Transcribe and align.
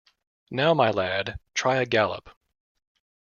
Now, 0.49 0.73
my 0.73 0.89
lad, 0.89 1.37
try 1.53 1.75
a 1.75 1.85
gallop! 1.85 2.31